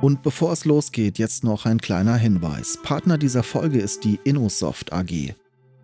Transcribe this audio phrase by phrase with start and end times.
[0.00, 2.78] Und bevor es losgeht, jetzt noch ein kleiner Hinweis.
[2.82, 5.34] Partner dieser Folge ist die Innosoft AG.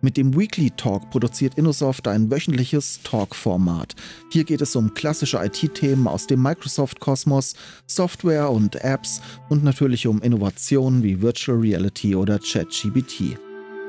[0.01, 3.95] Mit dem Weekly Talk produziert Innosoft ein wöchentliches Talk-Format.
[4.31, 10.21] Hier geht es um klassische IT-Themen aus dem Microsoft-Kosmos, Software und Apps und natürlich um
[10.21, 13.37] Innovationen wie Virtual Reality oder ChatGBT.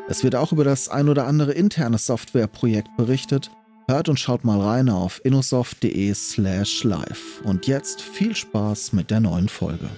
[0.08, 3.50] Es wird auch über das ein oder andere interne Softwareprojekt berichtet.
[3.86, 7.40] Hört und schaut mal rein auf innosoft.de/slash live.
[7.44, 9.88] Und jetzt viel Spaß mit der neuen Folge.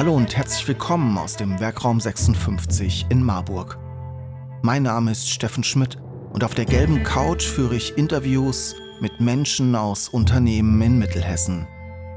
[0.00, 3.78] Hallo und herzlich willkommen aus dem Werkraum 56 in Marburg.
[4.62, 5.98] Mein Name ist Steffen Schmidt
[6.32, 11.68] und auf der gelben Couch führe ich Interviews mit Menschen aus Unternehmen in Mittelhessen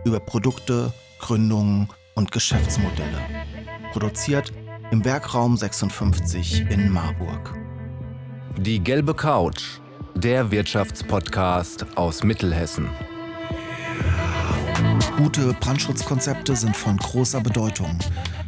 [0.06, 3.20] über Produkte, Gründungen und Geschäftsmodelle.
[3.92, 4.54] Produziert
[4.92, 7.54] im Werkraum 56 in Marburg.
[8.58, 9.82] Die gelbe Couch,
[10.16, 12.88] der Wirtschaftspodcast aus Mittelhessen.
[15.18, 18.00] Gute Brandschutzkonzepte sind von großer Bedeutung,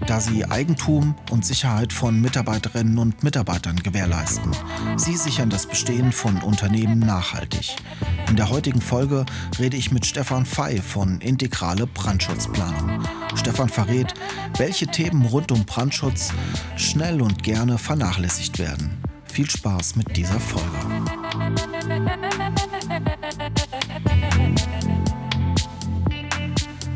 [0.08, 4.52] da sie Eigentum und Sicherheit von Mitarbeiterinnen und Mitarbeitern gewährleisten.
[4.98, 7.76] Sie sichern das Bestehen von Unternehmen nachhaltig.
[8.30, 9.26] In der heutigen Folge
[9.60, 13.04] rede ich mit Stefan Fey von Integrale Brandschutzplanung.
[13.36, 14.14] Stefan verrät,
[14.58, 16.34] welche Themen rund um Brandschutz
[16.78, 18.98] schnell und gerne vernachlässigt werden.
[19.26, 21.75] Viel Spaß mit dieser Folge.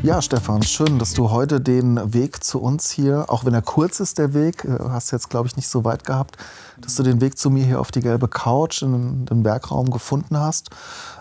[0.02, 4.00] Ja, Stefan, schön, dass du heute den Weg zu uns hier, auch wenn er kurz
[4.00, 6.38] ist, der Weg, äh, hast jetzt, glaube ich, nicht so weit gehabt,
[6.80, 10.38] dass du den Weg zu mir hier auf die gelbe Couch in den Bergraum gefunden
[10.38, 10.70] hast.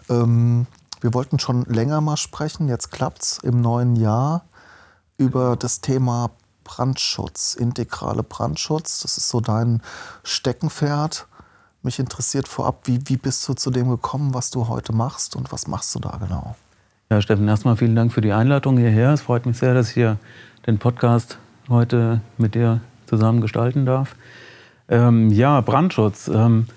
[0.07, 0.65] Ähm,
[1.01, 4.45] wir wollten schon länger mal sprechen, jetzt klappt es im neuen Jahr
[5.17, 6.31] über das Thema
[6.63, 9.01] Brandschutz, integrale Brandschutz.
[9.01, 9.81] Das ist so dein
[10.23, 11.27] Steckenpferd.
[11.83, 15.51] Mich interessiert vorab, wie, wie bist du zu dem gekommen, was du heute machst und
[15.51, 16.55] was machst du da genau?
[17.11, 19.11] Ja, Steffen, erstmal vielen Dank für die Einladung hierher.
[19.13, 20.17] Es freut mich sehr, dass ich hier
[20.67, 24.15] den Podcast heute mit dir zusammen gestalten darf.
[24.89, 26.27] Ähm, ja, Brandschutz.
[26.27, 26.67] Ähm,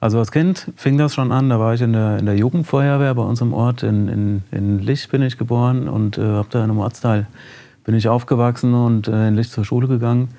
[0.00, 3.14] also als Kind fing das schon an, da war ich in der, in der Jugendfeuerwehr
[3.14, 3.84] bei uns im Ort.
[3.84, 7.28] In, in, in Lich bin ich geboren und äh, habe da in einem Ortsteil
[7.84, 10.30] bin ich aufgewachsen und äh, in Lich zur Schule gegangen.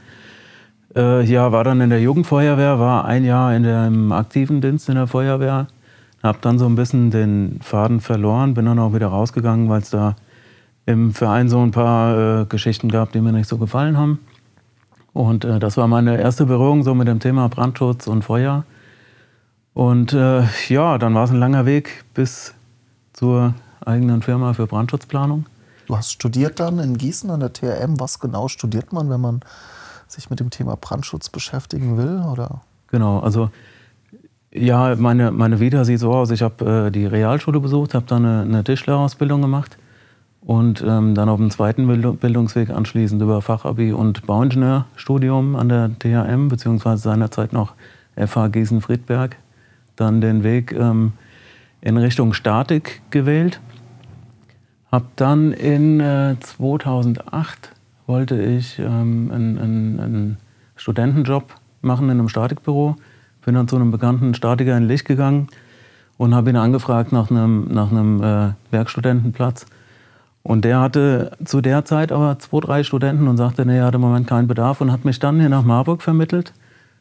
[0.94, 4.89] Äh, ja, war dann in der Jugendfeuerwehr, war ein Jahr in der, im aktiven Dienst
[4.89, 5.67] in der Feuerwehr
[6.23, 9.89] habe dann so ein bisschen den Faden verloren, bin dann auch wieder rausgegangen, weil es
[9.89, 10.16] da
[10.85, 14.19] im Verein so ein paar äh, Geschichten gab, die mir nicht so gefallen haben.
[15.13, 18.66] Und äh, das war meine erste Berührung so mit dem Thema Brandschutz und Feuer.
[19.73, 22.53] Und äh, ja, dann war es ein langer Weg bis
[23.13, 23.53] zur
[23.85, 25.45] eigenen Firma für Brandschutzplanung.
[25.88, 28.00] Du hast studiert dann in Gießen an der TRM.
[28.00, 29.41] Was genau studiert man, wenn man
[30.07, 32.23] sich mit dem Thema Brandschutz beschäftigen will?
[32.31, 32.61] Oder?
[32.88, 33.50] Genau, also
[34.57, 36.31] ja, meine, meine Vita sieht so aus.
[36.31, 39.78] Ich habe äh, die Realschule besucht, habe dann eine, eine Tischlerausbildung gemacht
[40.41, 46.47] und ähm, dann auf dem zweiten Bildungsweg anschließend über Fachabi und Bauingenieurstudium an der THM,
[46.47, 47.73] beziehungsweise seinerzeit noch
[48.16, 49.35] FH Gießen-Friedberg,
[49.95, 51.13] dann den Weg ähm,
[51.81, 53.59] in Richtung Statik gewählt.
[54.91, 57.74] Habe dann in äh, 2008
[58.06, 60.38] wollte ich ähm, einen, einen, einen
[60.78, 62.95] Studentenjob machen in einem Statikbüro
[63.47, 65.47] bin dann zu einem bekannten Statiker in Licht gegangen
[66.17, 69.67] und habe ihn angefragt nach einem, nach einem äh, Werkstudentenplatz.
[70.43, 73.95] Und der hatte zu der Zeit aber zwei, drei Studenten und sagte, nee, er hatte
[73.95, 76.51] im Moment keinen Bedarf und hat mich dann hier nach Marburg vermittelt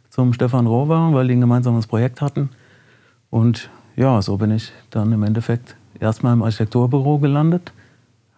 [0.09, 2.51] zum Stefan Rover, weil die ein gemeinsames Projekt hatten.
[3.29, 7.73] Und ja, so bin ich dann im Endeffekt erstmal im Architekturbüro gelandet,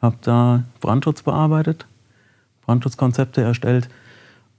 [0.00, 1.86] habe da Brandschutz bearbeitet,
[2.64, 3.90] Brandschutzkonzepte erstellt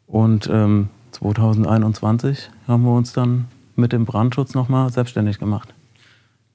[0.05, 0.89] und ähm,
[1.21, 5.73] 2021 haben wir uns dann mit dem Brandschutz nochmal selbstständig gemacht.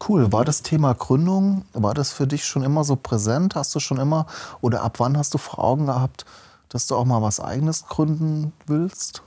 [0.06, 0.32] Cool.
[0.32, 3.54] War das Thema Gründung, war das für dich schon immer so präsent?
[3.54, 4.26] Hast du schon immer
[4.60, 6.24] oder ab wann hast du vor Augen gehabt,
[6.68, 9.22] dass du auch mal was Eigenes gründen willst?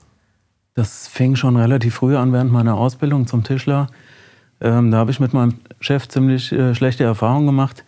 [0.75, 3.87] Das fing schon relativ früh an während meiner Ausbildung zum Tischler.
[4.59, 7.83] Ähm, da habe ich mit meinem Chef ziemlich äh, schlechte Erfahrungen gemacht.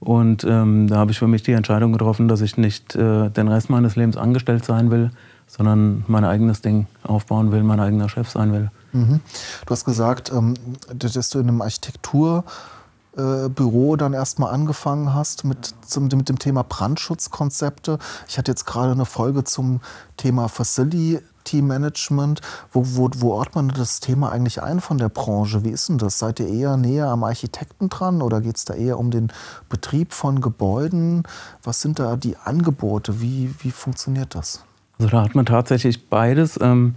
[0.00, 3.48] Und ähm, da habe ich für mich die Entscheidung getroffen, dass ich nicht äh, den
[3.48, 5.10] Rest meines Lebens angestellt sein will,
[5.46, 8.70] sondern mein eigenes Ding aufbauen will, mein eigener Chef sein will.
[8.92, 9.20] Mhm.
[9.66, 10.54] Du hast gesagt, ähm,
[10.94, 17.98] dass du in einem Architekturbüro äh, dann erstmal angefangen hast mit, mit dem Thema Brandschutzkonzepte.
[18.28, 19.80] Ich hatte jetzt gerade eine Folge zum
[20.16, 22.40] Thema Facility Management.
[22.72, 25.64] Wo, wo, wo ordnet man das Thema eigentlich ein von der Branche?
[25.64, 26.18] Wie ist denn das?
[26.18, 29.32] Seid ihr eher näher am Architekten dran oder geht es da eher um den
[29.68, 31.24] Betrieb von Gebäuden?
[31.62, 33.20] Was sind da die Angebote?
[33.20, 34.64] Wie, wie funktioniert das?
[34.98, 36.58] Also da hat man tatsächlich beides.
[36.60, 36.94] Ähm,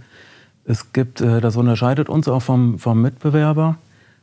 [0.64, 3.76] es gibt, äh, das unterscheidet uns auch vom, vom Mitbewerber.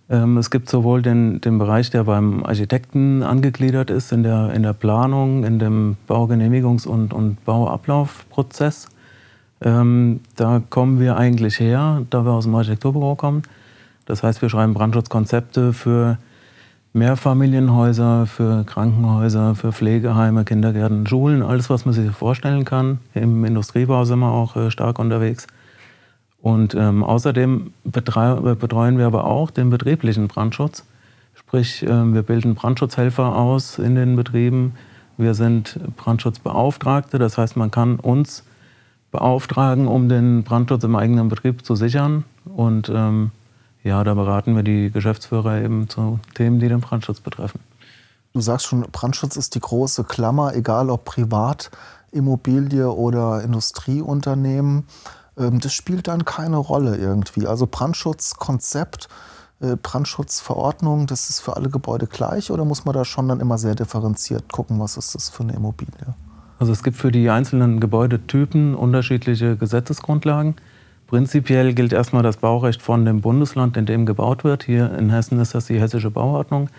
[0.10, 4.64] Ähm, es gibt sowohl den, den Bereich, der beim Architekten angegliedert ist, in der, in
[4.64, 8.88] der Planung, in dem Baugenehmigungs- und, und Bauablaufprozess.
[9.62, 13.44] Ähm, da kommen wir eigentlich her, da wir aus dem Architekturbüro kommen.
[14.06, 16.20] Das heißt, wir schreiben Brandschutzkonzepte für
[16.96, 23.00] Mehrfamilienhäuser, für Krankenhäuser, für Pflegeheime, Kindergärten, Schulen, alles, was man sich vorstellen kann.
[23.14, 25.46] Im Industriebau sind wir auch äh, stark unterwegs.
[26.42, 30.86] Und ähm, außerdem betreuen wir aber auch den betrieblichen Brandschutz.
[31.34, 34.76] Sprich, äh, wir bilden Brandschutzhelfer aus in den Betrieben.
[35.18, 38.46] Wir sind Brandschutzbeauftragte, das heißt, man kann uns
[39.12, 42.24] beauftragen, um den Brandschutz im eigenen Betrieb zu sichern.
[42.46, 43.32] Und ähm,
[43.86, 47.60] ja, da beraten wir die Geschäftsführer eben zu Themen, die den Brandschutz betreffen.
[48.34, 54.86] Du sagst schon, Brandschutz ist die große Klammer, egal ob Privatimmobilie oder Industrieunternehmen.
[55.38, 57.46] Ähm, das spielt dann keine Rolle irgendwie.
[57.46, 59.08] Also Brandschutzkonzept,
[59.62, 63.60] äh, Brandschutzverordnung, das ist für alle Gebäude gleich oder muss man da schon dann immer
[63.60, 66.16] sehr differenziert gucken, was ist das für eine Immobilie?
[66.58, 70.56] Also es gibt für die einzelnen Gebäudetypen unterschiedliche Gesetzesgrundlagen.
[71.08, 74.64] Prinzipiell gilt erstmal das Baurecht von dem Bundesland, in dem gebaut wird.
[74.64, 76.70] Hier in Hessen ist das die hessische Bauordnung.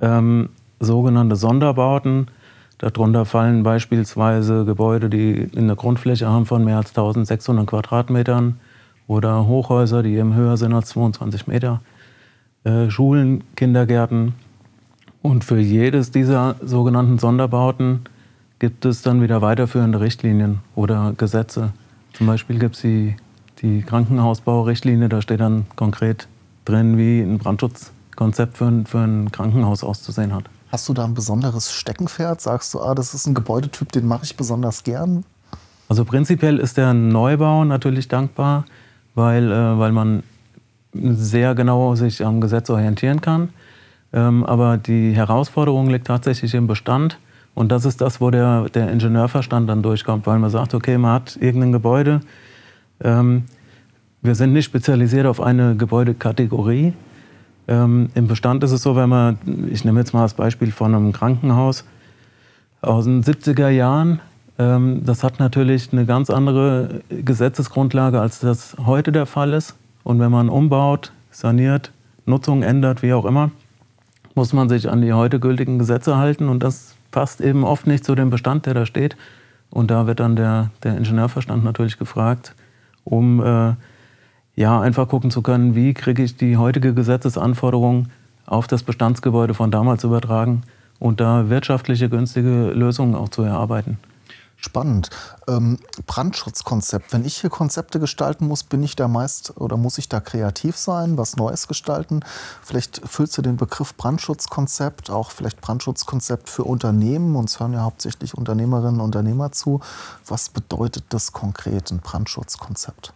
[0.00, 0.48] Ähm,
[0.80, 2.28] sogenannte Sonderbauten
[2.78, 8.60] Darunter fallen beispielsweise Gebäude, die eine Grundfläche haben von mehr als 1600 Quadratmetern
[9.06, 11.80] oder Hochhäuser, die eben höher sind als 22 Meter,
[12.64, 14.34] äh, Schulen, Kindergärten.
[15.22, 18.00] Und für jedes dieser sogenannten Sonderbauten
[18.58, 21.72] gibt es dann wieder weiterführende Richtlinien oder Gesetze.
[22.12, 23.16] Zum Beispiel gibt es die,
[23.62, 26.28] die Krankenhausbaurichtlinie, da steht dann konkret
[26.64, 30.44] drin, wie ein Brandschutzkonzept für ein, für ein Krankenhaus auszusehen hat.
[30.70, 32.40] Hast du da ein besonderes Steckenpferd?
[32.40, 35.24] Sagst du, ah, das ist ein Gebäudetyp, den mache ich besonders gern?
[35.88, 38.64] Also prinzipiell ist der Neubau natürlich dankbar,
[39.14, 40.22] weil, äh, weil man
[40.92, 43.50] sehr genau sich am Gesetz orientieren kann.
[44.12, 47.18] Ähm, aber die Herausforderung liegt tatsächlich im Bestand.
[47.54, 51.12] Und das ist das, wo der, der Ingenieurverstand dann durchkommt, weil man sagt, okay, man
[51.12, 52.20] hat irgendein Gebäude.
[53.02, 53.44] Ähm,
[54.22, 56.94] wir sind nicht spezialisiert auf eine Gebäudekategorie,
[57.68, 59.38] ähm, Im Bestand ist es so, wenn man,
[59.70, 61.84] ich nehme jetzt mal das Beispiel von einem Krankenhaus
[62.80, 64.20] aus den 70er Jahren,
[64.58, 69.74] ähm, das hat natürlich eine ganz andere Gesetzesgrundlage, als das heute der Fall ist.
[70.04, 71.90] Und wenn man umbaut, saniert,
[72.24, 73.50] Nutzung ändert, wie auch immer,
[74.34, 76.48] muss man sich an die heute gültigen Gesetze halten.
[76.48, 79.16] Und das passt eben oft nicht zu dem Bestand, der da steht.
[79.70, 82.54] Und da wird dann der, der Ingenieurverstand natürlich gefragt,
[83.06, 83.74] um äh,
[84.56, 88.08] ja, einfach gucken zu können, wie kriege ich die heutige Gesetzesanforderung
[88.46, 90.62] auf das Bestandsgebäude von damals übertragen
[90.98, 93.98] und da wirtschaftliche, günstige Lösungen auch zu erarbeiten.
[94.56, 95.10] Spannend.
[95.48, 97.12] Ähm, Brandschutzkonzept.
[97.12, 100.76] Wenn ich hier Konzepte gestalten muss, bin ich da meist oder muss ich da kreativ
[100.76, 102.20] sein, was Neues gestalten?
[102.62, 107.36] Vielleicht füllst du den Begriff Brandschutzkonzept, auch vielleicht Brandschutzkonzept für Unternehmen.
[107.36, 109.80] Uns hören ja hauptsächlich Unternehmerinnen und Unternehmer zu.
[110.26, 113.12] Was bedeutet das konkret, ein Brandschutzkonzept?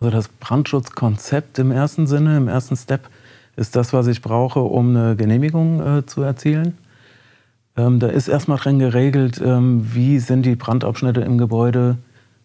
[0.00, 3.08] Also das Brandschutzkonzept im ersten Sinne, im ersten Step,
[3.56, 6.76] ist das, was ich brauche, um eine Genehmigung äh, zu erzielen.
[7.76, 11.96] Ähm, da ist erstmal drin geregelt, ähm, wie sind die Brandabschnitte im Gebäude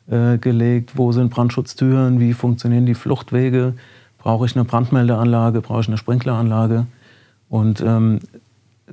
[0.10, 3.74] äh, gelegt, wo sind Brandschutztüren, wie funktionieren die Fluchtwege,
[4.18, 6.88] brauche ich eine Brandmeldeanlage, brauche ich eine Sprinkleranlage.
[7.48, 8.20] Und ähm,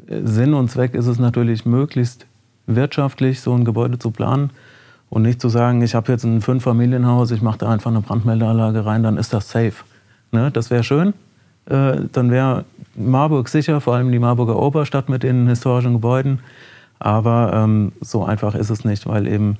[0.09, 2.27] Sinn und Zweck ist es natürlich, möglichst
[2.67, 4.51] wirtschaftlich so ein Gebäude zu planen,
[5.09, 8.85] und nicht zu sagen, ich habe jetzt ein Fünf-Familienhaus, ich mache da einfach eine Brandmeldeanlage
[8.85, 9.75] rein, dann ist das safe.
[10.33, 10.51] Ne?
[10.51, 11.15] Das wäre schön.
[11.67, 16.41] Äh, dann wäre Marburg sicher, vor allem die Marburger Oberstadt mit den historischen Gebäuden.
[16.99, 19.59] Aber ähm, so einfach ist es nicht, weil eben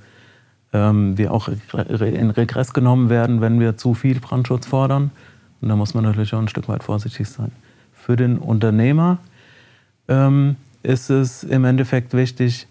[0.73, 5.11] ähm, wir auch in Regress genommen werden, wenn wir zu viel Brandschutz fordern.
[5.61, 7.53] Und da muss man natürlich auch ein Stück weit vorsichtig sein.
[7.93, 9.19] Für den Unternehmer
[10.09, 12.69] ähm, ist es im Endeffekt wichtig,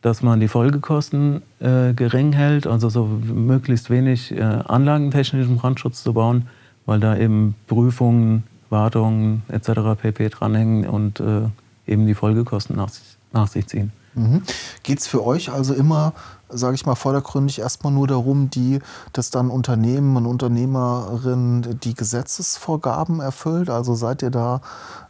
[0.00, 6.12] dass man die Folgekosten äh, gering hält, also so möglichst wenig äh, anlagentechnischen Brandschutz zu
[6.12, 6.46] bauen,
[6.86, 10.00] weil da eben Prüfungen, Wartungen etc.
[10.00, 10.28] pp.
[10.28, 11.42] dranhängen und äh,
[11.86, 12.90] eben die Folgekosten nach,
[13.32, 13.92] nach sich ziehen.
[14.14, 14.42] Mhm.
[14.82, 16.12] Geht es für euch also immer,
[16.48, 18.80] sage ich mal, vordergründig erstmal nur darum, die,
[19.12, 23.70] dass dann Unternehmen und Unternehmerinnen die Gesetzesvorgaben erfüllt?
[23.70, 24.60] Also seid ihr da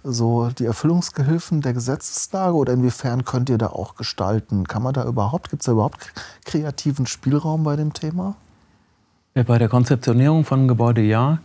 [0.04, 4.66] so die Erfüllungsgehilfen der Gesetzeslage oder inwiefern könnt ihr da auch gestalten?
[4.66, 6.12] Kann man da überhaupt, gibt es da überhaupt
[6.44, 8.36] kreativen Spielraum bei dem Thema?
[9.34, 11.38] Bei der Konzeptionierung von Gebäude ja.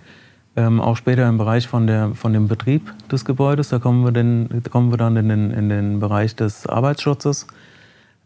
[0.55, 4.12] Ähm, auch später im Bereich von, der, von dem Betrieb des Gebäudes, da kommen wir,
[4.12, 7.48] denn, da kommen wir dann in den, in den Bereich des Arbeitsschutzes.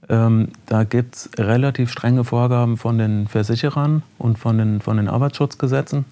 [0.09, 5.07] Ähm, da gibt es relativ strenge Vorgaben von den Versicherern und von den, von den
[5.07, 6.05] Arbeitsschutzgesetzen.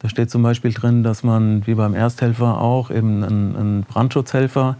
[0.00, 4.76] Da steht zum Beispiel drin, dass man wie beim Ersthelfer auch eben einen, einen Brandschutzhelfer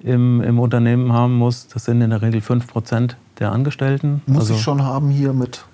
[0.00, 1.68] im, im, Unternehmen haben muss.
[1.68, 4.22] Das sind in der Regel 5 Prozent der Angestellten.
[4.26, 5.64] Muss also, ich schon haben hier mit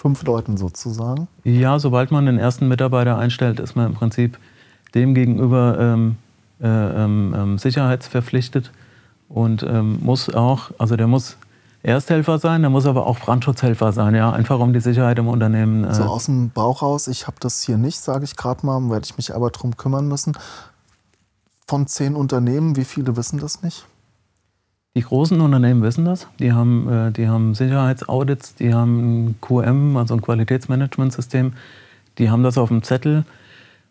[0.00, 1.28] fünf Leuten sozusagen?
[1.44, 4.38] Ja, sobald man den ersten Mitarbeiter einstellt, ist man im Prinzip
[4.94, 6.16] dem gegenüber ähm,
[6.60, 8.72] äh, ähm, ähm sicherheitsverpflichtet
[9.28, 11.36] und ähm, muss auch, also der muss
[11.82, 15.84] Ersthelfer sein, der muss aber auch Brandschutzhelfer sein, ja, einfach um die Sicherheit im Unternehmen.
[15.84, 18.90] Äh so aus dem Bauch raus, ich habe das hier nicht, sage ich gerade mal,
[18.90, 20.32] werde ich mich aber darum kümmern müssen.
[21.66, 23.86] Von zehn Unternehmen, wie viele wissen das nicht?
[24.96, 26.26] Die großen Unternehmen wissen das.
[26.40, 31.52] Die haben, äh, die haben Sicherheitsaudits, die haben ein QM, also ein Qualitätsmanagementsystem.
[32.18, 33.24] Die haben das auf dem Zettel.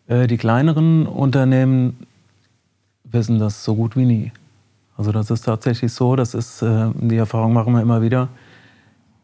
[0.08, 2.06] Äh, die kleineren Unternehmen
[3.04, 4.32] wissen das so gut wie nie.
[4.98, 8.28] Also das ist tatsächlich so, das ist, äh, die Erfahrung machen wir immer wieder.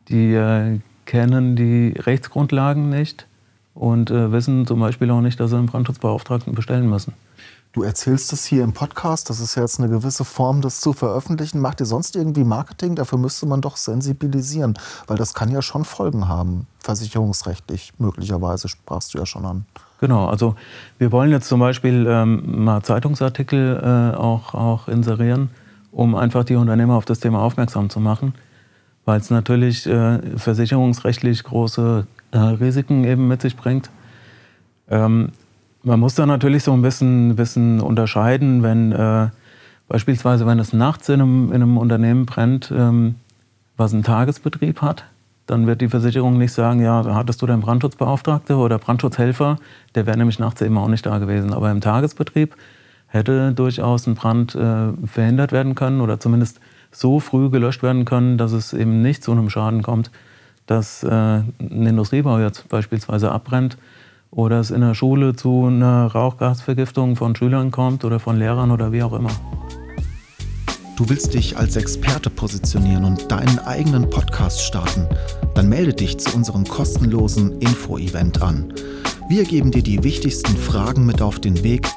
[0.09, 3.27] Die kennen die Rechtsgrundlagen nicht
[3.75, 7.13] und wissen zum Beispiel auch nicht, dass sie einen Brandschutzbeauftragten bestellen müssen.
[7.77, 11.61] Du erzählst es hier im Podcast, das ist jetzt eine gewisse Form, das zu veröffentlichen.
[11.61, 12.95] Macht ihr sonst irgendwie Marketing?
[12.95, 19.13] Dafür müsste man doch sensibilisieren, weil das kann ja schon Folgen haben, versicherungsrechtlich möglicherweise, sprachst
[19.13, 19.67] du ja schon an.
[20.01, 20.57] Genau, also
[20.97, 25.51] wir wollen jetzt zum Beispiel ähm, mal Zeitungsartikel äh, auch, auch inserieren
[25.93, 28.35] um einfach die Unternehmer auf das Thema aufmerksam zu machen,
[29.05, 33.91] weil es natürlich äh, versicherungsrechtlich große äh, Risiken eben mit sich bringt.
[34.91, 35.33] Ähm,
[35.87, 39.29] man muss da natürlich so ein bisschen, bisschen unterscheiden, wenn äh,
[39.87, 43.15] beispielsweise, wenn es nachts in einem, in einem Unternehmen brennt, ähm,
[43.77, 45.05] was einen Tagesbetrieb hat,
[45.47, 49.59] dann wird die Versicherung nicht sagen, ja, hattest du deinen Brandschutzbeauftragte oder Brandschutzhelfer,
[49.95, 51.55] der wäre nämlich nachts eben auch nicht da gewesen.
[51.55, 52.57] Aber im Tagesbetrieb
[53.07, 56.59] hätte durchaus ein Brand äh, verhindert werden können oder zumindest
[56.91, 60.11] so früh gelöscht werden können, dass es eben nicht zu einem Schaden kommt,
[60.67, 63.77] dass äh, ein Industriebau jetzt beispielsweise abbrennt
[64.37, 68.93] oder es in der Schule zu einer Rauchgasvergiftung von Schülern kommt oder von Lehrern oder
[68.93, 69.31] wie auch immer.
[70.97, 75.09] Du willst dich als Experte positionieren und deinen eigenen Podcast starten?
[75.55, 78.73] Dann melde dich zu unserem kostenlosen Info-Event an.
[79.29, 81.89] Wir geben dir die wichtigsten Fragen mit auf den Weg,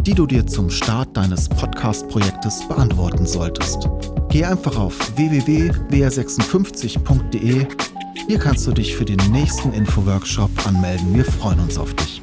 [0.00, 3.88] die du dir zum Start deines Podcast-Projektes beantworten solltest.
[4.30, 7.66] Geh einfach auf www.wr56.de.
[8.14, 11.14] Hier kannst du dich für den nächsten Info-Workshop anmelden.
[11.14, 12.22] Wir freuen uns auf dich.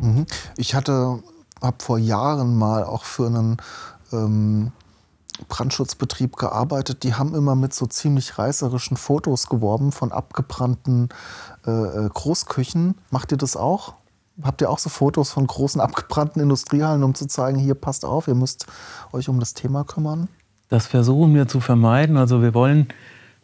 [0.00, 0.26] Mhm.
[0.56, 1.22] Ich hatte,
[1.60, 3.58] habe vor Jahren mal auch für einen
[4.12, 4.72] ähm,
[5.48, 7.04] Brandschutzbetrieb gearbeitet.
[7.04, 11.10] Die haben immer mit so ziemlich reißerischen Fotos geworben von abgebrannten
[11.66, 12.96] äh, äh Großküchen.
[13.10, 13.94] Macht ihr das auch?
[14.42, 18.28] habt ihr auch so Fotos von großen abgebrannten Industriehallen, um zu zeigen, hier passt auf,
[18.28, 18.66] ihr müsst
[19.12, 20.28] euch um das Thema kümmern?
[20.72, 22.16] Das versuchen wir zu vermeiden.
[22.16, 22.86] Also wir wollen,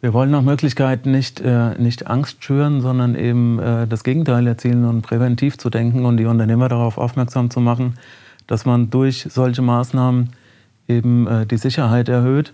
[0.01, 4.83] wir wollen nach Möglichkeit nicht, äh, nicht Angst schüren, sondern eben äh, das Gegenteil erzielen
[4.83, 7.99] und präventiv zu denken und die Unternehmer darauf aufmerksam zu machen,
[8.47, 10.31] dass man durch solche Maßnahmen
[10.87, 12.53] eben äh, die Sicherheit erhöht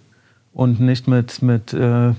[0.51, 2.11] und nicht mit, mit äh,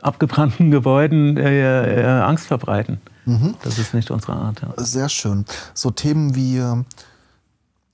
[0.00, 3.00] abgebrannten Gebäuden äh, äh, Angst verbreiten.
[3.26, 3.54] Mhm.
[3.62, 4.60] Das ist nicht unsere Art.
[4.60, 4.74] Ja.
[4.76, 5.44] Sehr schön.
[5.72, 6.60] So Themen wie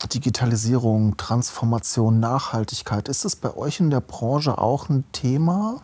[0.07, 5.83] Digitalisierung, Transformation, Nachhaltigkeit, ist es bei euch in der Branche auch ein Thema?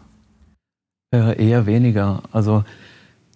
[1.13, 2.23] Äh, eher weniger.
[2.33, 2.65] Also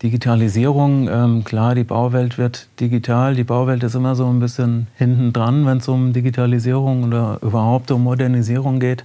[0.02, 3.34] Digitalisierung, ähm, klar, die Bauwelt wird digital.
[3.34, 7.90] Die Bauwelt ist immer so ein bisschen hinten dran, wenn es um Digitalisierung oder überhaupt
[7.90, 9.04] um Modernisierung geht.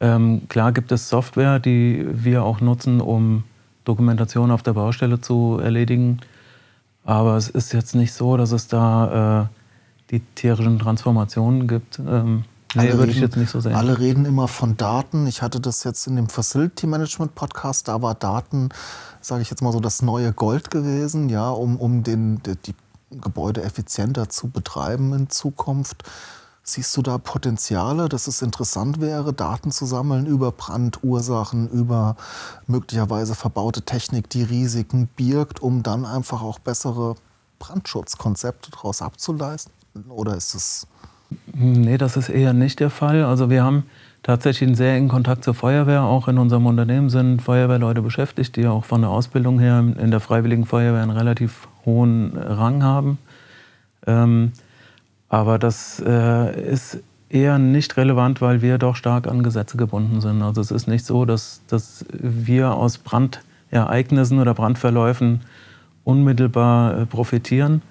[0.00, 3.44] Ähm, klar gibt es Software, die wir auch nutzen, um
[3.84, 6.18] Dokumentation auf der Baustelle zu erledigen.
[7.04, 9.59] Aber es ist jetzt nicht so, dass es da äh,
[10.10, 11.98] die tierischen Transformationen gibt.
[11.98, 13.74] Ähm, nee, würde ich jetzt nicht so sehen.
[13.74, 15.26] Alle reden immer von Daten.
[15.26, 18.70] Ich hatte das jetzt in dem Facility Management Podcast, da war Daten,
[19.20, 22.74] sage ich jetzt mal so, das neue Gold gewesen, ja, um, um den, die, die
[23.10, 26.04] Gebäude effizienter zu betreiben in Zukunft.
[26.62, 32.16] Siehst du da Potenziale, dass es interessant wäre, Daten zu sammeln über Brandursachen, über
[32.66, 37.16] möglicherweise verbaute Technik, die Risiken birgt, um dann einfach auch bessere
[37.58, 39.72] Brandschutzkonzepte daraus abzuleisten?
[40.08, 40.86] Oder ist es.
[41.52, 43.24] Nee, das ist eher nicht der Fall.
[43.24, 43.84] Also wir haben
[44.22, 46.02] tatsächlich einen sehr engen Kontakt zur Feuerwehr.
[46.02, 50.20] Auch in unserem Unternehmen sind Feuerwehrleute beschäftigt, die auch von der Ausbildung her in der
[50.20, 53.18] Freiwilligen Feuerwehr einen relativ hohen Rang haben.
[54.06, 54.52] Ähm,
[55.28, 60.42] aber das äh, ist eher nicht relevant, weil wir doch stark an Gesetze gebunden sind.
[60.42, 65.42] Also es ist nicht so, dass, dass wir aus Brandereignissen oder Brandverläufen
[66.02, 67.82] unmittelbar äh, profitieren.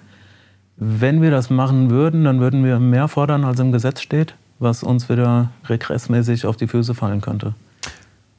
[0.82, 4.82] Wenn wir das machen würden, dann würden wir mehr fordern, als im Gesetz steht, was
[4.82, 7.54] uns wieder regressmäßig auf die Füße fallen könnte.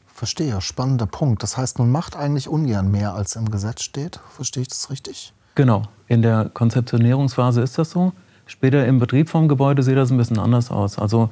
[0.08, 1.44] Verstehe, spannender Punkt.
[1.44, 4.20] Das heißt, man macht eigentlich ungern mehr, als im Gesetz steht.
[4.36, 5.34] Verstehe ich das richtig?
[5.54, 8.12] Genau, in der Konzeptionierungsphase ist das so.
[8.48, 10.98] Später im Betrieb vom Gebäude sieht das ein bisschen anders aus.
[10.98, 11.30] Also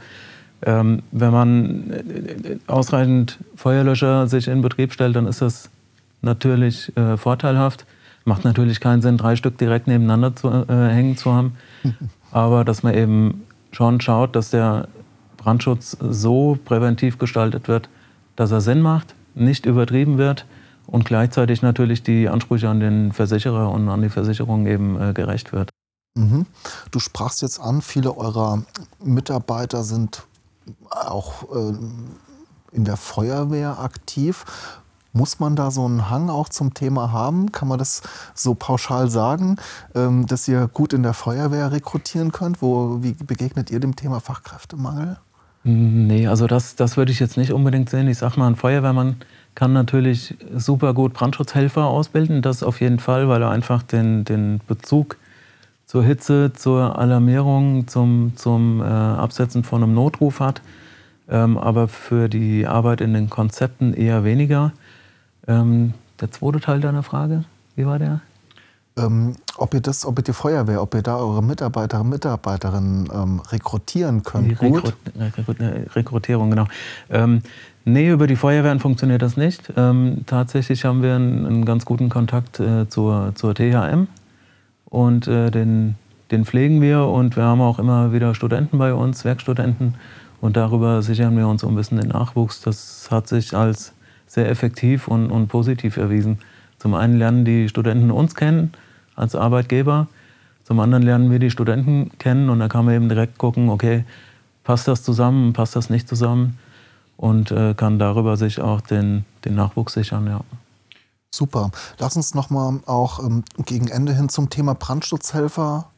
[0.61, 5.71] ähm, wenn man äh, ausreichend Feuerlöscher sich in Betrieb stellt, dann ist das
[6.21, 7.87] natürlich äh, vorteilhaft.
[8.25, 11.53] Macht natürlich keinen Sinn, drei Stück direkt nebeneinander zu, äh, hängen zu haben.
[12.31, 14.87] Aber dass man eben schon schaut, dass der
[15.37, 17.89] Brandschutz so präventiv gestaltet wird,
[18.35, 20.45] dass er Sinn macht, nicht übertrieben wird
[20.87, 25.53] und gleichzeitig natürlich die Ansprüche an den Versicherer und an die Versicherung eben äh, gerecht
[25.53, 25.69] wird.
[26.15, 26.45] Mhm.
[26.91, 28.63] Du sprachst jetzt an, viele eurer
[29.03, 30.23] Mitarbeiter sind
[30.89, 31.73] auch äh,
[32.71, 34.45] in der Feuerwehr aktiv.
[35.19, 37.51] Muss man da so einen Hang auch zum Thema haben?
[37.51, 38.01] Kann man das
[38.33, 39.57] so pauschal sagen,
[39.93, 42.61] ähm, dass ihr gut in der Feuerwehr rekrutieren könnt?
[42.61, 45.17] Wo, wie begegnet ihr dem Thema Fachkräftemangel?
[45.63, 48.07] Nee, also das, das würde ich jetzt nicht unbedingt sehen.
[48.07, 49.17] Ich sag mal, ein Feuerwehrmann
[49.55, 54.61] kann natürlich super gut Brandschutzhelfer ausbilden, das auf jeden Fall, weil er einfach den, den
[54.69, 55.17] Bezug
[55.85, 60.61] zur Hitze, zur Alarmierung, zum, zum äh, Absetzen von einem Notruf hat.
[61.29, 64.71] Ähm, aber für die Arbeit in den Konzepten eher weniger.
[65.49, 67.43] Ähm, der zweite Teil deiner Frage,
[67.75, 68.21] wie war der?
[68.97, 73.09] Ähm, ob ihr das, ob ihr die Feuerwehr, ob ihr da eure Mitarbeiterinnen und Mitarbeiterinnen
[73.11, 74.47] ähm, rekrutieren könnt.
[74.47, 75.57] Die Rekrut Rekrut
[75.95, 76.65] Rekrutierung, genau.
[77.09, 77.41] Ähm,
[77.83, 79.73] nee, über die Feuerwehren funktioniert das nicht.
[79.75, 84.07] Ähm, tatsächlich haben wir einen, einen ganz guten Kontakt äh, zur, zur THM
[84.85, 85.95] und äh, den,
[86.29, 89.95] den pflegen wir und wir haben auch immer wieder Studenten bei uns, Werkstudenten
[90.41, 92.61] und darüber sichern wir uns so ein bisschen den Nachwuchs.
[92.61, 93.93] Das hat sich als
[94.29, 96.39] sehr effektiv und, und positiv erwiesen.
[96.77, 98.71] Zum einen lernen die Studenten uns kennen
[99.15, 100.07] als Arbeitgeber,
[100.63, 104.05] zum anderen lernen wir die Studenten kennen und da kann man eben direkt gucken, okay,
[104.63, 106.57] passt das zusammen, passt das nicht zusammen
[107.17, 110.27] und äh, kann darüber sich auch den, den Nachwuchs sichern.
[110.27, 110.41] Ja.
[111.31, 111.71] Super.
[111.97, 115.89] Lass uns nochmal auch ähm, gegen Ende hin zum Thema Brandschutzhelfer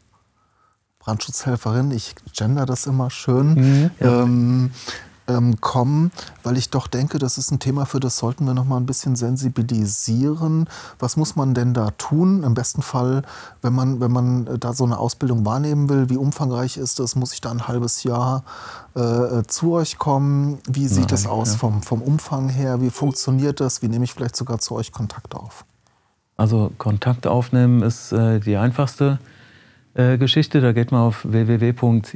[1.01, 4.23] Brandschutzhelferin, ich gender das immer schön, mhm, ja.
[4.23, 4.71] ähm,
[5.37, 6.11] ähm, kommen,
[6.43, 8.85] weil ich doch denke, das ist ein Thema, für das sollten wir noch mal ein
[8.85, 10.67] bisschen sensibilisieren.
[10.99, 12.43] Was muss man denn da tun?
[12.43, 13.23] Im besten Fall,
[13.61, 17.15] wenn man, wenn man da so eine Ausbildung wahrnehmen will, wie umfangreich ist das?
[17.15, 18.43] Muss ich da ein halbes Jahr
[18.95, 20.59] äh, zu euch kommen?
[20.67, 21.57] Wie sieht Nein, das aus ja.
[21.57, 22.81] vom, vom Umfang her?
[22.81, 23.81] Wie funktioniert das?
[23.81, 25.65] Wie nehme ich vielleicht sogar zu euch Kontakt auf?
[26.37, 29.19] Also Kontakt aufnehmen ist äh, die einfachste
[29.93, 30.61] äh, Geschichte.
[30.61, 32.07] Da geht man auf www.ip-bs.de,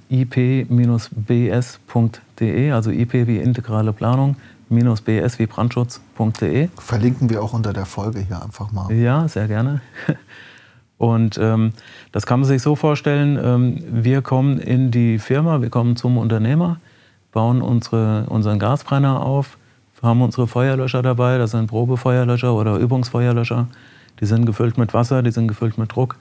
[2.72, 4.36] also IP wie integrale Planung,
[4.70, 6.70] minus bs wie Brandschutz.de.
[6.78, 8.92] Verlinken wir auch unter der Folge hier einfach mal.
[8.94, 9.82] Ja, sehr gerne.
[10.98, 11.74] Und ähm,
[12.14, 16.18] das kann man sich so vorstellen, ähm, wir kommen in die Firma, wir kommen zum
[16.18, 16.78] Unternehmer,
[17.34, 19.58] bauen unsere, unseren Gasbrenner auf,
[20.02, 23.68] haben unsere Feuerlöscher dabei, das sind Probefeuerlöscher oder Übungsfeuerlöscher.
[24.22, 26.18] Die sind gefüllt mit Wasser, die sind gefüllt mit Druck.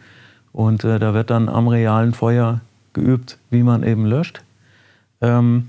[0.55, 2.61] Und äh, da wird dann am realen Feuer
[2.93, 4.43] geübt, wie man eben löscht.
[5.21, 5.69] Ähm,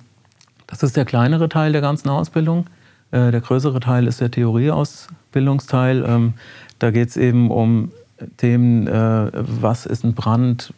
[0.68, 2.68] das ist der kleinere Teil der ganzen Ausbildung.
[3.12, 6.06] Äh, der größere Teil ist der Theorieausbildungsteil.
[6.08, 6.34] Ähm,
[6.78, 7.92] da geht es eben um
[8.38, 10.72] Themen, äh, was ist ein Brand,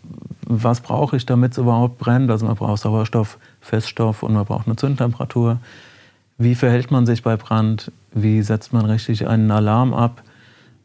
[0.47, 2.31] was brauche ich, damit es überhaupt brennt.
[2.31, 5.59] Also man braucht Sauerstoff, Feststoff und man braucht eine Zündtemperatur.
[6.37, 7.91] Wie verhält man sich bei Brand?
[8.13, 10.23] Wie setzt man richtig einen Alarm ab?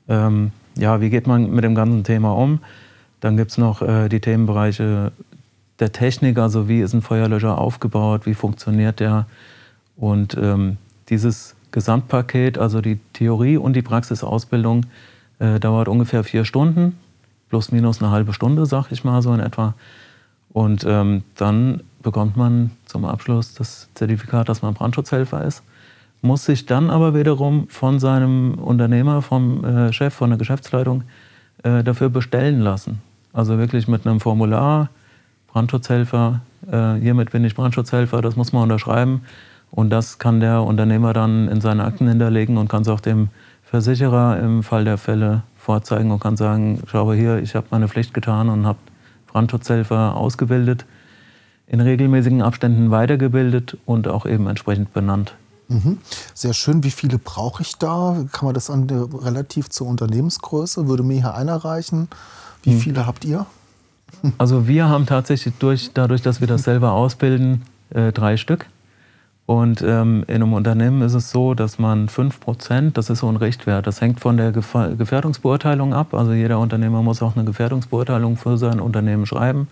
[0.09, 2.59] Ähm, ja, wie geht man mit dem ganzen Thema um?
[3.23, 5.13] Dann gibt es noch äh, die Themenbereiche
[5.79, 9.27] der Technik, also wie ist ein Feuerlöscher aufgebaut, wie funktioniert der.
[9.97, 10.77] Und ähm,
[11.09, 14.87] dieses Gesamtpaket, also die Theorie und die Praxisausbildung,
[15.39, 16.99] äh, dauert ungefähr vier Stunden,
[17.49, 19.75] plus minus eine halbe Stunde, sag ich mal so in etwa.
[20.53, 25.63] Und ähm, dann bekommt man zum Abschluss das Zertifikat, dass man Brandschutzhelfer ist,
[26.23, 31.05] muss sich dann aber wiederum von seinem Unternehmer, vom äh, Chef, von der Geschäftsleitung
[31.63, 33.01] äh, dafür bestellen lassen.
[33.33, 34.91] Also wirklich mit einem Formular,
[35.53, 36.41] Brandschutzhelfer,
[36.71, 39.23] äh, hiermit bin ich Brandschutzhelfer, das muss man unterschreiben.
[39.71, 43.31] Und das kann der Unternehmer dann in seine Akten hinterlegen und kann es auch dem
[43.63, 48.13] Versicherer im Fall der Fälle vorzeigen und kann sagen, schau hier, ich habe meine Pflicht
[48.13, 48.79] getan und habe
[49.29, 50.85] Brandschutzhelfer ausgebildet,
[51.67, 55.35] in regelmäßigen Abständen weitergebildet und auch eben entsprechend benannt.
[55.69, 55.99] Mhm.
[56.35, 56.85] Sehr schön.
[56.85, 58.27] Wie viele brauche ich da?
[58.31, 60.87] Kann man das an relativ zur Unternehmensgröße?
[60.87, 62.09] Würde mir hier einer reichen?
[62.63, 62.81] Wie hm.
[62.81, 63.47] viele habt ihr?
[64.39, 68.67] Also wir haben tatsächlich durch, dadurch, dass wir das selber ausbilden, äh, drei Stück.
[69.47, 73.37] Und ähm, in einem Unternehmen ist es so, dass man 5%, das ist so ein
[73.37, 76.15] Richtwert, das hängt von der Gefährdungsbeurteilung ab.
[76.15, 79.67] Also jeder Unternehmer muss auch eine Gefährdungsbeurteilung für sein Unternehmen schreiben.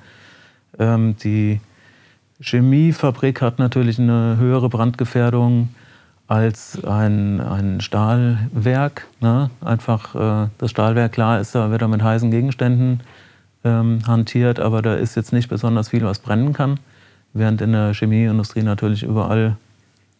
[0.79, 1.61] Ähm, die
[2.41, 5.69] Chemiefabrik hat natürlich eine höhere Brandgefährdung
[6.31, 9.09] als ein, ein Stahlwerk.
[9.21, 9.51] Ne?
[9.61, 13.01] Einfach äh, das Stahlwerk, klar, ist da, wird da mit heißen Gegenständen
[13.65, 16.79] ähm, hantiert, aber da ist jetzt nicht besonders viel, was brennen kann.
[17.33, 19.57] Während in der Chemieindustrie natürlich überall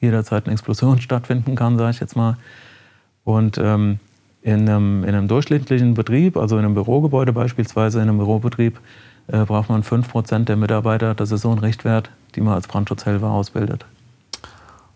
[0.01, 2.37] jederzeit eine Explosion stattfinden kann, sage ich jetzt mal.
[3.23, 4.01] Und ähm,
[4.43, 8.81] in, einem, in, einem, durchschnittlichen Betrieb, also in einem Bürogebäude beispielsweise, in einem Bürobetrieb,
[9.29, 11.15] äh, braucht man 5% der Mitarbeiter.
[11.15, 13.87] Das ist so ein Richtwert, die man als Brandschutzhelfer ausbildet.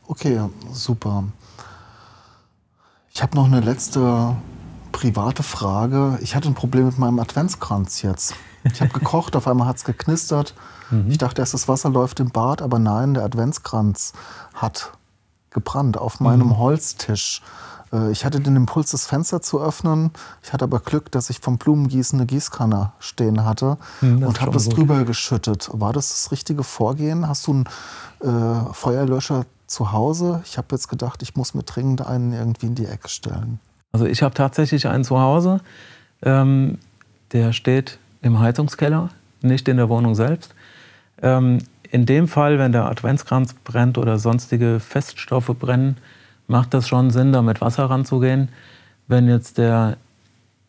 [0.07, 0.41] Okay,
[0.73, 1.25] super.
[3.13, 4.37] Ich habe noch eine letzte
[4.93, 6.19] private Frage.
[6.21, 8.35] Ich hatte ein Problem mit meinem Adventskranz jetzt.
[8.65, 10.55] Ich habe gekocht, auf einmal hat es geknistert.
[10.91, 11.11] Mhm.
[11.11, 14.13] Ich dachte erst, das Wasser läuft im Bad, aber nein, der Adventskranz
[14.55, 14.93] hat
[15.51, 16.59] gebrannt auf meinem mhm.
[16.59, 17.43] Holztisch.
[17.93, 20.11] Äh, ich hatte den Impuls, das Fenster zu öffnen.
[20.43, 24.53] Ich hatte aber Glück, dass ich vom Blumengießen eine Gießkanne stehen hatte mhm, und habe
[24.53, 25.71] das drüber geschüttet.
[25.73, 27.29] War das das richtige Vorgehen?
[27.29, 27.65] Hast du einen
[28.21, 30.43] äh, Feuerlöscher zu Hause?
[30.45, 33.61] Ich habe jetzt gedacht, ich muss mir dringend einen irgendwie in die Ecke stellen.
[33.93, 35.61] Also ich habe tatsächlich einen zu Hause.
[36.23, 36.79] Ähm,
[37.33, 39.11] der steht im Heizungskeller,
[39.43, 40.55] nicht in der Wohnung selbst.
[41.23, 41.59] Ähm,
[41.91, 45.97] in dem Fall, wenn der Adventskranz brennt oder sonstige Feststoffe brennen,
[46.47, 48.49] macht das schon Sinn, da mit Wasser ranzugehen.
[49.07, 49.97] Wenn jetzt der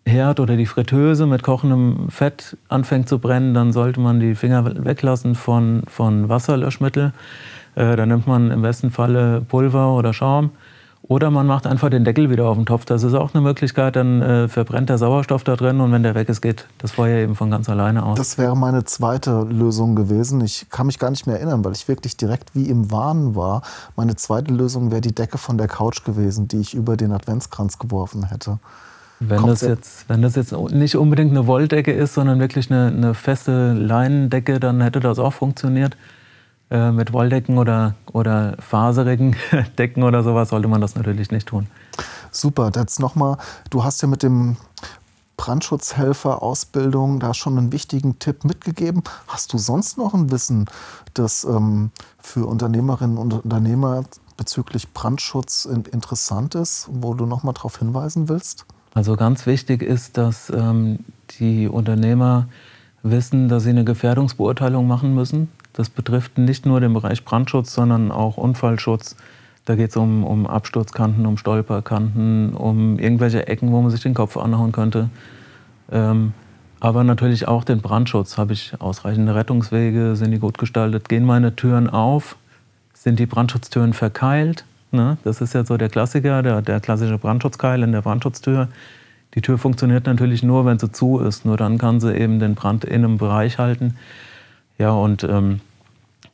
[0.06, 4.86] Herd oder die Fritteuse mit kochendem Fett anfängt zu brennen, dann sollte man die Finger
[4.86, 7.12] weglassen von, von Wasserlöschmittel.
[7.76, 10.52] Äh, da nimmt man im besten Falle Pulver oder Schaum
[11.08, 12.86] oder man macht einfach den Deckel wieder auf den Topf.
[12.86, 16.16] Das ist auch eine Möglichkeit, dann äh, verbrennt der Sauerstoff da drin und wenn der
[16.16, 18.18] weg ist, geht das Feuer eben von ganz alleine aus.
[18.18, 20.42] Das wäre meine zweite Lösung gewesen.
[20.42, 23.62] Ich kann mich gar nicht mehr erinnern, weil ich wirklich direkt wie im Wahn war.
[23.96, 27.78] Meine zweite Lösung wäre die Decke von der Couch gewesen, die ich über den Adventskranz
[27.78, 28.60] geworfen hätte.
[29.20, 33.14] Wenn das, jetzt, wenn das jetzt nicht unbedingt eine Wolldecke ist, sondern wirklich eine, eine
[33.14, 35.96] feste Leinendecke, dann hätte das auch funktioniert.
[36.72, 39.36] Äh, mit Wolldecken oder, oder faserigen
[39.78, 41.68] Decken oder sowas sollte man das natürlich nicht tun.
[42.32, 43.38] Super, jetzt nochmal,
[43.70, 44.58] du hast ja mit dem
[45.38, 49.04] Brandschutzhelfer-Ausbildung da schon einen wichtigen Tipp mitgegeben.
[49.28, 50.66] Hast du sonst noch ein Wissen,
[51.14, 54.04] das ähm, für Unternehmerinnen und Unternehmer
[54.36, 58.66] bezüglich Brandschutz interessant ist, wo du nochmal darauf hinweisen willst?
[58.96, 61.00] Also ganz wichtig ist, dass ähm,
[61.40, 62.48] die Unternehmer
[63.04, 65.50] wissen, dass sie eine Gefährdungsbeurteilung machen müssen.
[65.76, 69.18] Das betrifft nicht nur den Bereich Brandschutz, sondern auch Unfallschutz.
[69.66, 74.14] Da geht es um, um Absturzkanten, um Stolperkanten, um irgendwelche Ecken, wo man sich den
[74.14, 75.10] Kopf anhauen könnte.
[75.92, 76.34] Ähm,
[76.80, 78.38] aber natürlich auch den Brandschutz.
[78.38, 80.16] Habe ich ausreichende Rettungswege?
[80.16, 81.10] Sind die gut gestaltet?
[81.10, 82.38] Gehen meine Türen auf?
[82.94, 84.64] Sind die Brandschutztüren verkeilt?
[84.92, 85.18] Ne?
[85.26, 88.70] Das ist ja so der Klassiker, der, der klassische Brandschutzkeil in der Brandschutztür.
[89.34, 91.44] Die Tür funktioniert natürlich nur, wenn sie zu ist.
[91.44, 93.96] Nur dann kann sie eben den Brand in einem Bereich halten.
[94.78, 95.62] Ja, und ähm,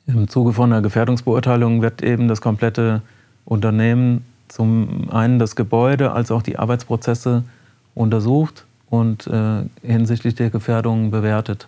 [0.08, 3.01] im Zuge von einer Gefährdungsbeurteilung wird eben das komplette
[3.45, 7.43] Unternehmen, zum einen das Gebäude als auch die Arbeitsprozesse
[7.95, 11.67] untersucht und äh, hinsichtlich der Gefährdung bewertet.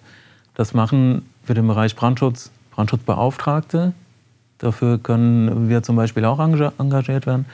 [0.55, 3.93] Das machen für den Bereich Brandschutz Brandschutzbeauftragte.
[4.57, 7.45] Dafür können wir zum Beispiel auch engagiert werden.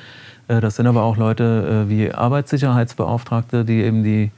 [0.48, 4.32] Äh, das sind aber auch Leute äh, wie Arbeitssicherheitsbeauftragte, die eben die,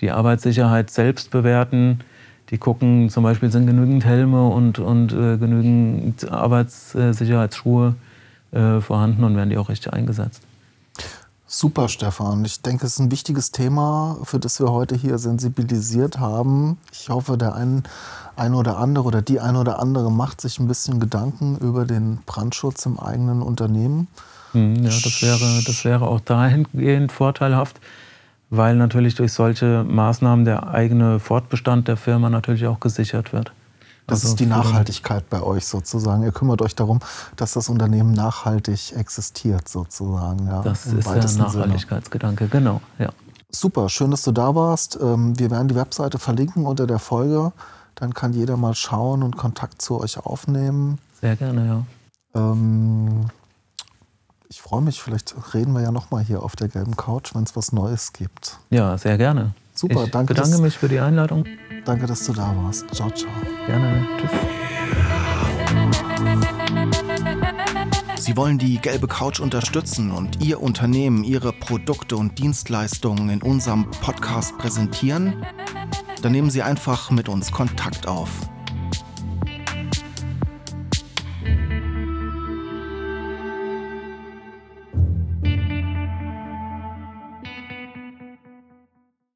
[0.00, 2.00] die Arbeitssicherheit selbst bewerten,
[2.50, 7.94] die gucken, zum Beispiel sind genügend Helme und, und äh, genügend Arbeitssicherheitsschuhe
[8.52, 10.42] äh, vorhanden und werden die auch richtig eingesetzt.
[11.50, 12.44] Super, Stefan.
[12.44, 16.76] Ich denke, es ist ein wichtiges Thema, für das wir heute hier sensibilisiert haben.
[16.92, 17.84] Ich hoffe, der ein,
[18.36, 22.18] ein oder andere oder die ein oder andere macht sich ein bisschen Gedanken über den
[22.26, 24.08] Brandschutz im eigenen Unternehmen.
[24.52, 27.80] Hm, ja, das wäre, das wäre auch dahingehend vorteilhaft,
[28.50, 33.52] weil natürlich durch solche Maßnahmen der eigene Fortbestand der Firma natürlich auch gesichert wird.
[34.06, 36.22] Das also ist die Nachhaltigkeit bei euch sozusagen.
[36.22, 37.00] Ihr kümmert euch darum,
[37.36, 40.46] dass das Unternehmen nachhaltig existiert sozusagen.
[40.46, 42.50] Ja, das ist der Nachhaltigkeitsgedanke, Sinne.
[42.50, 42.80] genau.
[42.98, 43.10] Ja.
[43.50, 44.98] Super, schön, dass du da warst.
[45.00, 47.52] Ähm, wir werden die Webseite verlinken unter der Folge.
[47.96, 50.98] Dann kann jeder mal schauen und Kontakt zu euch aufnehmen.
[51.20, 52.40] Sehr gerne, ja.
[52.40, 53.26] Ähm,
[54.48, 57.54] ich freue mich, vielleicht reden wir ja nochmal hier auf der gelben Couch, wenn es
[57.54, 58.58] was Neues gibt.
[58.70, 59.54] Ja, sehr gerne.
[59.74, 60.32] Super, ich danke.
[60.32, 61.44] Ich bedanke dass, mich für die Einladung.
[61.84, 62.86] Danke, dass du da warst.
[62.94, 63.30] Ciao, ciao.
[63.66, 64.06] Gerne.
[64.18, 64.30] Tschüss.
[68.18, 73.90] Sie wollen die gelbe Couch unterstützen und Ihr Unternehmen, Ihre Produkte und Dienstleistungen in unserem
[73.90, 75.46] Podcast präsentieren?
[76.22, 78.30] Dann nehmen Sie einfach mit uns Kontakt auf